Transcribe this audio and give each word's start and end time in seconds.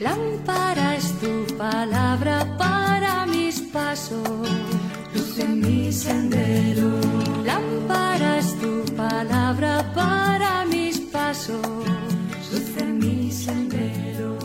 Lámpara 0.00 0.96
es 0.96 1.12
tu 1.20 1.44
palabra 1.58 2.56
para 2.56 3.26
mis 3.26 3.60
pasos, 3.60 4.48
luz 5.14 5.38
en 5.38 5.60
mi 5.60 5.92
sendero. 5.92 6.88
Lámpara 7.44 8.38
es 8.38 8.58
tu 8.58 8.82
palabra 8.96 9.92
para 9.94 10.64
mis 10.64 11.00
pasos, 11.00 11.60
luz 12.50 12.76
en 12.78 12.98
mi 12.98 13.30
sendero. 13.30 14.38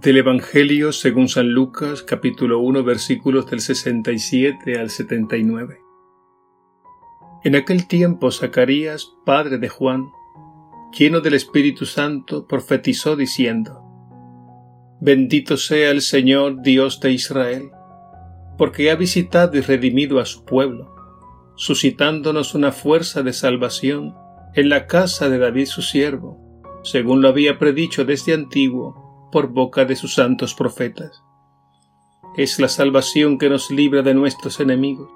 Del 0.00 0.16
Evangelio 0.16 0.92
según 0.92 1.28
San 1.28 1.50
Lucas 1.50 2.02
capítulo 2.02 2.60
1 2.60 2.82
versículos 2.84 3.50
del 3.50 3.60
67 3.60 4.78
al 4.78 4.88
79. 4.88 5.85
En 7.46 7.54
aquel 7.54 7.86
tiempo 7.86 8.32
Zacarías, 8.32 9.12
padre 9.24 9.58
de 9.58 9.68
Juan, 9.68 10.10
lleno 10.98 11.20
del 11.20 11.34
Espíritu 11.34 11.86
Santo, 11.86 12.48
profetizó 12.48 13.14
diciendo, 13.14 13.84
Bendito 15.00 15.56
sea 15.56 15.92
el 15.92 16.02
Señor 16.02 16.62
Dios 16.62 16.98
de 16.98 17.12
Israel, 17.12 17.70
porque 18.58 18.90
ha 18.90 18.96
visitado 18.96 19.56
y 19.56 19.60
redimido 19.60 20.18
a 20.18 20.24
su 20.24 20.44
pueblo, 20.44 20.92
suscitándonos 21.54 22.56
una 22.56 22.72
fuerza 22.72 23.22
de 23.22 23.32
salvación 23.32 24.16
en 24.56 24.68
la 24.68 24.88
casa 24.88 25.28
de 25.28 25.38
David 25.38 25.66
su 25.66 25.82
siervo, 25.82 26.40
según 26.82 27.22
lo 27.22 27.28
había 27.28 27.60
predicho 27.60 28.04
desde 28.04 28.34
antiguo 28.34 29.28
por 29.30 29.52
boca 29.52 29.84
de 29.84 29.94
sus 29.94 30.14
santos 30.14 30.52
profetas. 30.52 31.22
Es 32.36 32.58
la 32.58 32.66
salvación 32.66 33.38
que 33.38 33.48
nos 33.48 33.70
libra 33.70 34.02
de 34.02 34.14
nuestros 34.14 34.58
enemigos 34.58 35.15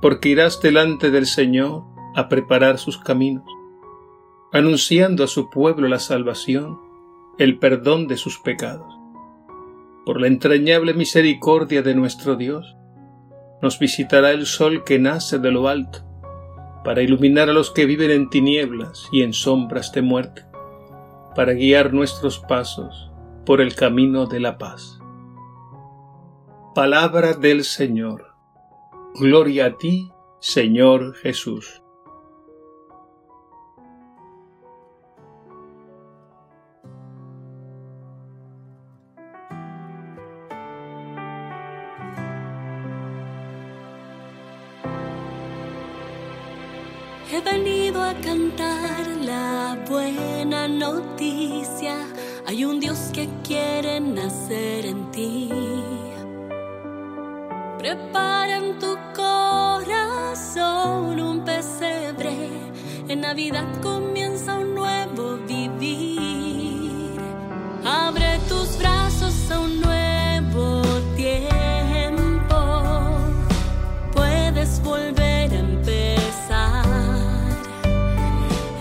porque 0.00 0.28
irás 0.28 0.60
delante 0.60 1.10
del 1.10 1.26
Señor 1.26 1.84
a 2.14 2.28
preparar 2.28 2.78
sus 2.78 2.98
caminos, 2.98 3.44
anunciando 4.52 5.24
a 5.24 5.26
su 5.26 5.50
pueblo 5.50 5.88
la 5.88 5.98
salvación, 5.98 6.78
el 7.38 7.58
perdón 7.58 8.06
de 8.06 8.16
sus 8.16 8.38
pecados. 8.38 8.94
Por 10.06 10.20
la 10.20 10.26
entrañable 10.26 10.94
misericordia 10.94 11.82
de 11.82 11.94
nuestro 11.94 12.36
Dios, 12.36 12.76
nos 13.62 13.78
visitará 13.78 14.30
el 14.30 14.46
sol 14.46 14.84
que 14.84 14.98
nace 14.98 15.38
de 15.38 15.50
lo 15.50 15.68
alto, 15.68 16.00
para 16.84 17.02
iluminar 17.02 17.48
a 17.48 17.52
los 17.54 17.70
que 17.70 17.86
viven 17.86 18.10
en 18.10 18.28
tinieblas 18.28 19.08
y 19.10 19.22
en 19.22 19.32
sombras 19.32 19.90
de 19.92 20.02
muerte, 20.02 20.44
para 21.34 21.54
guiar 21.54 21.92
nuestros 21.92 22.38
pasos 22.38 23.10
por 23.46 23.60
el 23.60 23.74
camino 23.74 24.26
de 24.26 24.40
la 24.40 24.58
paz. 24.58 25.00
Palabra 26.74 27.34
del 27.34 27.64
Señor. 27.64 28.33
Gloria 29.16 29.66
a 29.66 29.76
ti, 29.78 30.10
Señor 30.40 31.14
Jesús. 31.14 31.80
He 47.30 47.40
venido 47.40 48.02
a 48.02 48.14
cantar 48.14 49.06
la 49.22 49.78
buena 49.88 50.66
noticia. 50.66 52.04
Hay 52.46 52.64
un 52.64 52.80
Dios 52.80 53.12
que 53.14 53.28
quiere 53.44 54.00
nacer 54.00 54.86
en 54.86 55.08
ti. 55.12 55.50
Prepara 57.78 58.43
tu 58.78 58.96
corazón 59.14 61.20
un 61.20 61.44
pesebre. 61.44 62.50
En 63.08 63.20
Navidad 63.20 63.66
comienza 63.82 64.58
un 64.58 64.74
nuevo 64.74 65.36
vivir. 65.46 67.20
Abre 67.84 68.38
tus 68.48 68.78
brazos 68.78 69.34
a 69.50 69.60
un 69.60 69.80
nuevo 69.80 70.82
tiempo. 71.16 72.56
Puedes 74.12 74.82
volver 74.82 75.52
a 75.52 75.58
empezar. 75.58 76.84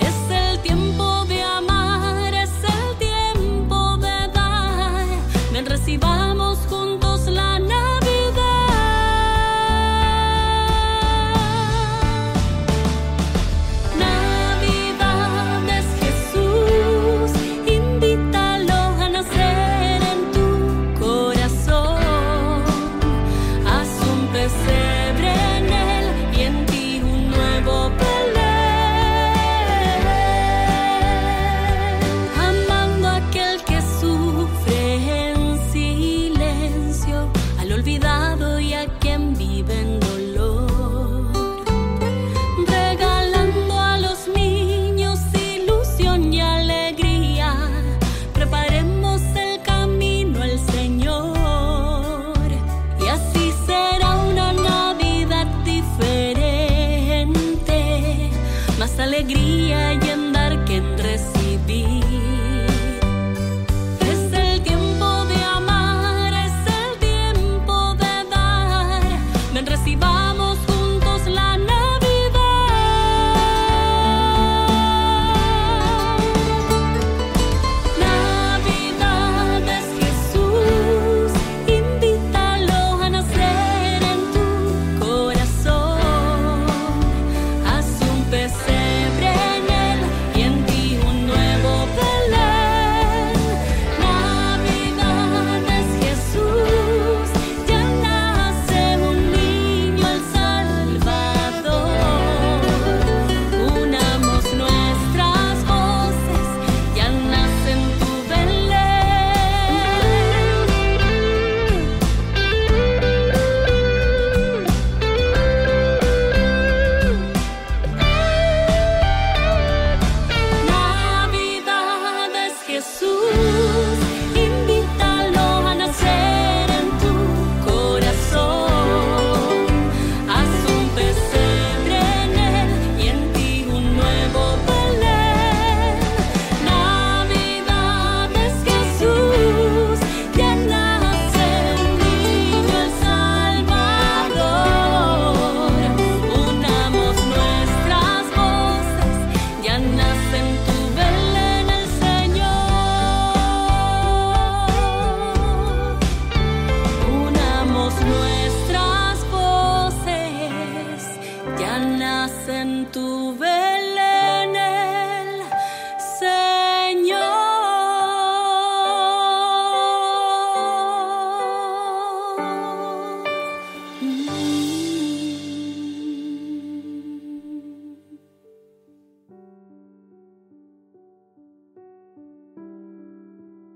Es 0.00 0.30
el 0.30 0.58
tiempo 0.60 1.24
de 1.26 1.42
amar, 1.42 2.32
es 2.34 2.52
el 2.64 2.96
tiempo 2.98 3.96
de 3.98 4.28
dar. 4.32 5.06
Recibamos 5.64 6.58
juntos 6.68 7.26
la 7.26 7.58
Navidad. 7.58 7.91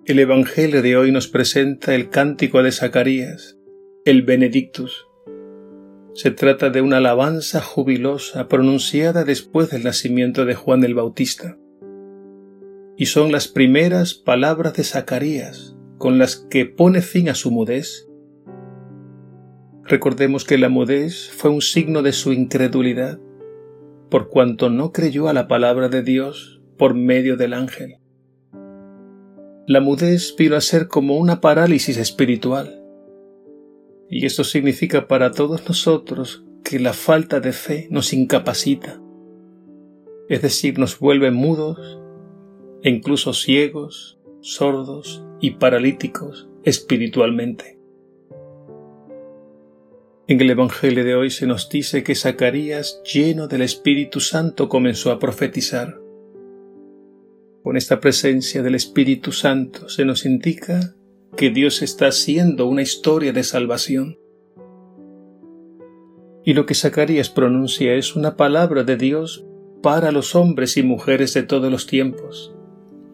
El 0.06 0.20
Evangelio 0.20 0.82
de 0.82 0.96
hoy 0.96 1.10
nos 1.10 1.26
presenta 1.26 1.92
el 1.92 2.10
cántico 2.10 2.62
de 2.62 2.70
Zacarías, 2.70 3.58
el 4.04 4.22
Benedictus. 4.22 5.08
Se 6.14 6.30
trata 6.30 6.70
de 6.70 6.80
una 6.80 6.98
alabanza 6.98 7.60
jubilosa 7.60 8.46
pronunciada 8.46 9.24
después 9.24 9.68
del 9.68 9.82
nacimiento 9.82 10.44
de 10.44 10.54
Juan 10.54 10.84
el 10.84 10.94
Bautista. 10.94 11.58
Y 12.96 13.06
son 13.06 13.32
las 13.32 13.48
primeras 13.48 14.14
palabras 14.14 14.74
de 14.74 14.84
Zacarías 14.84 15.76
con 15.98 16.18
las 16.18 16.36
que 16.36 16.66
pone 16.66 17.02
fin 17.02 17.28
a 17.28 17.34
su 17.34 17.50
mudez. 17.50 18.06
Recordemos 19.82 20.44
que 20.44 20.56
la 20.56 20.68
mudez 20.68 21.32
fue 21.32 21.50
un 21.50 21.62
signo 21.62 22.02
de 22.02 22.12
su 22.12 22.32
incredulidad, 22.32 23.18
por 24.08 24.28
cuanto 24.28 24.70
no 24.70 24.92
creyó 24.92 25.26
a 25.26 25.32
la 25.32 25.48
palabra 25.48 25.88
de 25.88 26.04
Dios 26.04 26.62
por 26.78 26.94
medio 26.94 27.36
del 27.36 27.54
ángel. 27.54 27.96
La 29.68 29.80
mudez 29.80 30.32
vino 30.38 30.54
a 30.54 30.60
ser 30.60 30.86
como 30.86 31.16
una 31.16 31.40
parálisis 31.40 31.96
espiritual. 31.96 32.84
Y 34.08 34.24
esto 34.24 34.44
significa 34.44 35.08
para 35.08 35.32
todos 35.32 35.66
nosotros 35.66 36.44
que 36.62 36.78
la 36.78 36.92
falta 36.92 37.40
de 37.40 37.52
fe 37.52 37.88
nos 37.90 38.12
incapacita, 38.12 39.00
es 40.28 40.40
decir, 40.40 40.78
nos 40.78 41.00
vuelve 41.00 41.32
mudos 41.32 42.00
e 42.84 42.90
incluso 42.90 43.32
ciegos, 43.32 44.20
sordos 44.40 45.24
y 45.40 45.52
paralíticos 45.52 46.48
espiritualmente. 46.62 47.80
En 50.28 50.40
el 50.40 50.50
Evangelio 50.50 51.04
de 51.04 51.16
hoy 51.16 51.30
se 51.30 51.48
nos 51.48 51.68
dice 51.68 52.04
que 52.04 52.14
Zacarías, 52.14 53.02
lleno 53.02 53.48
del 53.48 53.62
Espíritu 53.62 54.20
Santo, 54.20 54.68
comenzó 54.68 55.10
a 55.10 55.18
profetizar. 55.18 56.05
Con 57.66 57.76
esta 57.76 57.98
presencia 57.98 58.62
del 58.62 58.76
Espíritu 58.76 59.32
Santo 59.32 59.88
se 59.88 60.04
nos 60.04 60.24
indica 60.24 60.94
que 61.36 61.50
Dios 61.50 61.82
está 61.82 62.06
haciendo 62.06 62.68
una 62.68 62.82
historia 62.82 63.32
de 63.32 63.42
salvación. 63.42 64.20
Y 66.44 66.54
lo 66.54 66.64
que 66.64 66.76
Zacarías 66.76 67.28
pronuncia 67.28 67.94
es 67.94 68.14
una 68.14 68.36
palabra 68.36 68.84
de 68.84 68.96
Dios 68.96 69.44
para 69.82 70.12
los 70.12 70.36
hombres 70.36 70.76
y 70.76 70.84
mujeres 70.84 71.34
de 71.34 71.42
todos 71.42 71.68
los 71.68 71.88
tiempos, 71.88 72.54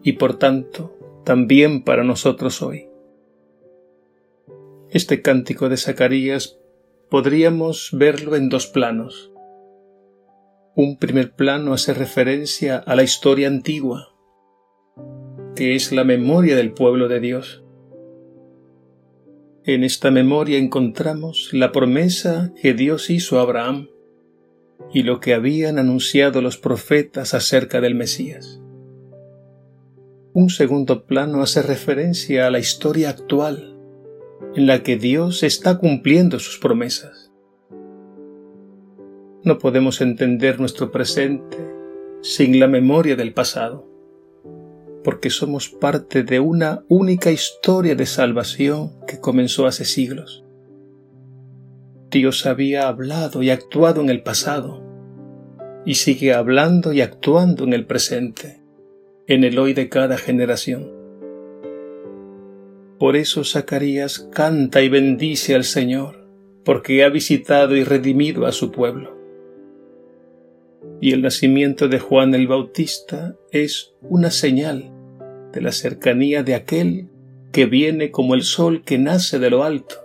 y 0.03 0.13
por 0.13 0.37
tanto 0.37 0.95
también 1.25 1.83
para 1.83 2.03
nosotros 2.03 2.61
hoy. 2.61 2.89
Este 4.91 5.23
cántico 5.23 5.67
de 5.67 5.77
Zacarías 5.77 6.59
podríamos 7.09 7.89
verlo 7.91 8.35
en 8.35 8.49
dos 8.49 8.67
planos. 8.67 9.31
Un 10.75 10.99
primer 10.99 11.33
plano 11.33 11.73
hace 11.73 11.95
referencia 11.95 12.77
a 12.77 12.95
la 12.95 13.01
historia 13.01 13.47
antigua, 13.47 14.12
que 15.55 15.75
es 15.75 15.91
la 15.91 16.03
memoria 16.03 16.55
del 16.55 16.73
pueblo 16.73 17.07
de 17.07 17.19
Dios. 17.19 17.63
En 19.65 19.83
esta 19.83 20.09
memoria 20.09 20.57
encontramos 20.57 21.49
la 21.53 21.71
promesa 21.71 22.51
que 22.61 22.73
Dios 22.73 23.09
hizo 23.09 23.37
a 23.37 23.43
Abraham 23.43 23.89
y 24.91 25.03
lo 25.03 25.19
que 25.19 25.33
habían 25.33 25.77
anunciado 25.77 26.41
los 26.41 26.57
profetas 26.57 27.33
acerca 27.33 27.81
del 27.81 27.95
Mesías. 27.95 28.61
Un 30.33 30.49
segundo 30.49 31.05
plano 31.05 31.43
hace 31.43 31.61
referencia 31.61 32.47
a 32.47 32.49
la 32.51 32.59
historia 32.59 33.09
actual, 33.09 33.77
en 34.55 34.65
la 34.65 34.81
que 34.81 34.97
Dios 34.97 35.43
está 35.43 35.77
cumpliendo 35.77 36.39
sus 36.39 36.57
promesas. 36.57 37.31
No 39.43 39.59
podemos 39.59 40.01
entender 40.01 40.59
nuestro 40.59 40.91
presente 40.91 41.57
sin 42.21 42.59
la 42.59 42.67
memoria 42.67 43.15
del 43.15 43.33
pasado 43.33 43.92
porque 45.03 45.29
somos 45.29 45.69
parte 45.69 46.23
de 46.23 46.39
una 46.39 46.83
única 46.87 47.31
historia 47.31 47.95
de 47.95 48.05
salvación 48.05 48.93
que 49.05 49.19
comenzó 49.19 49.67
hace 49.67 49.85
siglos. 49.85 50.43
Dios 52.09 52.45
había 52.45 52.87
hablado 52.87 53.43
y 53.43 53.49
actuado 53.49 54.01
en 54.01 54.09
el 54.09 54.21
pasado 54.21 54.81
y 55.85 55.95
sigue 55.95 56.33
hablando 56.33 56.93
y 56.93 57.01
actuando 57.01 57.65
en 57.65 57.73
el 57.73 57.85
presente, 57.85 58.61
en 59.27 59.43
el 59.43 59.59
hoy 59.59 59.73
de 59.73 59.89
cada 59.89 60.17
generación. 60.17 60.91
Por 62.99 63.17
eso 63.17 63.43
Zacarías 63.43 64.19
canta 64.31 64.81
y 64.81 64.87
bendice 64.87 65.55
al 65.55 65.65
Señor, 65.65 66.25
porque 66.63 67.03
ha 67.03 67.09
visitado 67.09 67.75
y 67.75 67.83
redimido 67.83 68.45
a 68.45 68.53
su 68.53 68.71
pueblo. 68.71 69.17
Y 71.01 71.11
el 71.11 71.21
nacimiento 71.21 71.89
de 71.89 71.99
Juan 71.99 72.33
el 72.33 72.47
Bautista 72.47 73.35
es 73.51 73.93
una 74.03 74.31
señal 74.31 74.92
de 75.53 75.61
la 75.61 75.71
cercanía 75.71 76.43
de 76.43 76.55
aquel 76.55 77.07
que 77.51 77.67
viene 77.67 78.09
como 78.09 78.33
el 78.33 78.41
sol 78.41 78.83
que 78.83 78.97
nace 78.97 79.37
de 79.37 79.51
lo 79.51 79.63
alto, 79.63 79.95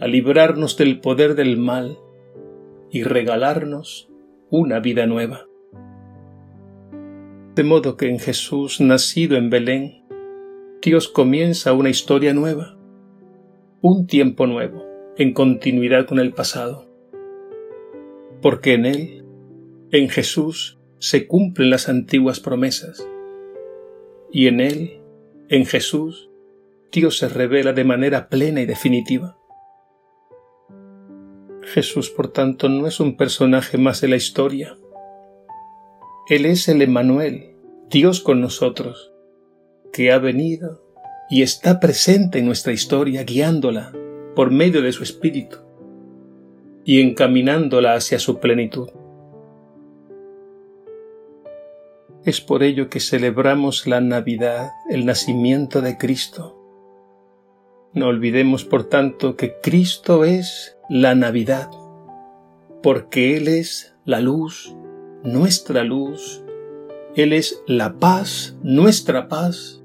a 0.00 0.06
librarnos 0.08 0.76
del 0.76 1.00
poder 1.00 1.36
del 1.36 1.56
mal 1.56 1.96
y 2.90 3.04
regalarnos 3.04 4.10
una 4.50 4.80
vida 4.80 5.06
nueva. 5.06 5.46
De 7.54 7.62
modo 7.62 7.96
que 7.96 8.08
en 8.08 8.18
Jesús, 8.18 8.80
nacido 8.80 9.36
en 9.36 9.48
Belén, 9.48 10.04
Dios 10.82 11.08
comienza 11.08 11.72
una 11.72 11.90
historia 11.90 12.34
nueva, 12.34 12.76
un 13.80 14.06
tiempo 14.08 14.48
nuevo, 14.48 14.84
en 15.16 15.32
continuidad 15.32 16.06
con 16.06 16.18
el 16.18 16.32
pasado. 16.32 16.88
Porque 18.40 18.74
en 18.74 18.86
Él, 18.86 19.24
en 19.92 20.08
Jesús, 20.08 20.80
se 20.98 21.28
cumplen 21.28 21.70
las 21.70 21.88
antiguas 21.88 22.40
promesas 22.40 23.06
y 24.32 24.48
en 24.48 24.60
Él, 24.60 25.00
en 25.48 25.66
Jesús, 25.66 26.30
Dios 26.90 27.18
se 27.18 27.28
revela 27.28 27.72
de 27.72 27.84
manera 27.84 28.28
plena 28.28 28.62
y 28.62 28.66
definitiva. 28.66 29.38
Jesús, 31.62 32.10
por 32.10 32.32
tanto, 32.32 32.68
no 32.68 32.86
es 32.86 32.98
un 32.98 33.16
personaje 33.16 33.78
más 33.78 34.00
de 34.00 34.08
la 34.08 34.16
historia. 34.16 34.76
Él 36.28 36.46
es 36.46 36.68
el 36.68 36.82
Emmanuel, 36.82 37.56
Dios 37.90 38.20
con 38.20 38.40
nosotros, 38.40 39.12
que 39.92 40.12
ha 40.12 40.18
venido 40.18 40.82
y 41.30 41.42
está 41.42 41.78
presente 41.78 42.38
en 42.38 42.46
nuestra 42.46 42.72
historia, 42.72 43.24
guiándola 43.24 43.92
por 44.34 44.50
medio 44.50 44.82
de 44.82 44.92
su 44.92 45.02
Espíritu 45.02 45.58
y 46.84 47.00
encaminándola 47.00 47.94
hacia 47.94 48.18
su 48.18 48.38
plenitud. 48.40 48.88
Es 52.24 52.40
por 52.40 52.62
ello 52.62 52.88
que 52.88 53.00
celebramos 53.00 53.86
la 53.88 54.00
Navidad, 54.00 54.70
el 54.88 55.06
nacimiento 55.06 55.80
de 55.80 55.98
Cristo. 55.98 56.56
No 57.94 58.06
olvidemos, 58.06 58.64
por 58.64 58.84
tanto, 58.84 59.36
que 59.36 59.54
Cristo 59.60 60.24
es 60.24 60.78
la 60.88 61.16
Navidad, 61.16 61.68
porque 62.80 63.36
Él 63.36 63.48
es 63.48 63.96
la 64.04 64.20
luz, 64.20 64.74
nuestra 65.24 65.82
luz, 65.82 66.44
Él 67.16 67.32
es 67.32 67.60
la 67.66 67.98
paz, 67.98 68.56
nuestra 68.62 69.26
paz, 69.26 69.82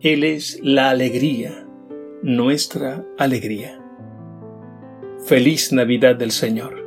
Él 0.00 0.24
es 0.24 0.58
la 0.62 0.88
alegría, 0.88 1.68
nuestra 2.22 3.04
alegría. 3.18 3.82
Feliz 5.26 5.72
Navidad 5.72 6.16
del 6.16 6.30
Señor. 6.30 6.85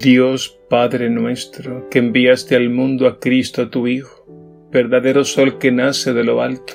Dios 0.00 0.60
Padre 0.70 1.10
nuestro, 1.10 1.88
que 1.90 1.98
enviaste 1.98 2.54
al 2.54 2.70
mundo 2.70 3.08
a 3.08 3.18
Cristo 3.18 3.68
tu 3.68 3.88
Hijo, 3.88 4.24
verdadero 4.70 5.24
sol 5.24 5.58
que 5.58 5.72
nace 5.72 6.12
de 6.12 6.22
lo 6.22 6.40
alto, 6.40 6.74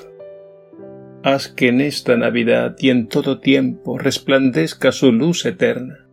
haz 1.22 1.48
que 1.48 1.68
en 1.68 1.80
esta 1.80 2.18
Navidad 2.18 2.76
y 2.78 2.90
en 2.90 3.08
todo 3.08 3.40
tiempo 3.40 3.96
resplandezca 3.96 4.92
su 4.92 5.10
luz 5.10 5.46
eterna, 5.46 6.06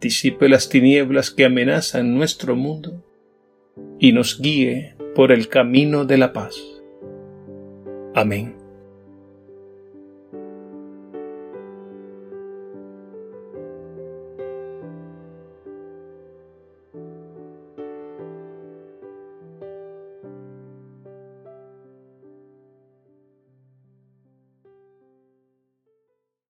disipe 0.00 0.48
las 0.48 0.68
tinieblas 0.68 1.32
que 1.32 1.46
amenazan 1.46 2.14
nuestro 2.14 2.54
mundo 2.54 3.04
y 3.98 4.12
nos 4.12 4.40
guíe 4.40 4.94
por 5.16 5.32
el 5.32 5.48
camino 5.48 6.04
de 6.04 6.16
la 6.16 6.32
paz. 6.32 6.54
Amén. 8.14 8.59